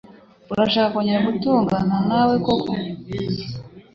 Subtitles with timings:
[0.51, 2.71] Urashaka kongera gutongana nawe koko?